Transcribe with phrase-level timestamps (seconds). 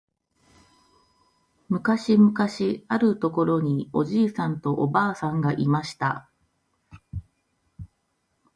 [1.69, 6.27] むかしむかしあるところにおじいさんとおばあさんがいました。